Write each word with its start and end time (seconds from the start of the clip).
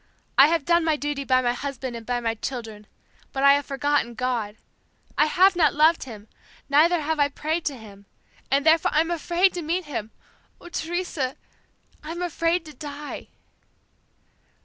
I 0.35 0.47
have 0.47 0.65
done 0.65 0.83
my 0.83 0.95
duty 0.95 1.23
by 1.23 1.43
my 1.43 1.53
husband 1.53 1.95
and 1.95 2.07
by 2.07 2.19
my 2.19 2.33
children, 2.33 2.87
but 3.31 3.43
I 3.43 3.53
have 3.53 3.67
forgotten 3.67 4.15
God. 4.15 4.57
I 5.15 5.27
have 5.27 5.55
not 5.55 5.75
loved 5.75 6.05
Him, 6.05 6.27
neither 6.67 7.01
have 7.01 7.19
I 7.19 7.29
prayed 7.29 7.65
to 7.65 7.77
Him 7.77 8.07
and 8.49 8.65
therefore 8.65 8.89
I'm 8.95 9.11
afraid 9.11 9.53
to 9.53 9.61
meet 9.61 9.85
Him. 9.85 10.09
Oh, 10.59 10.69
Teresa, 10.69 11.35
I'm 12.01 12.23
afraid 12.23 12.65
to 12.65 12.73
die." 12.73 13.27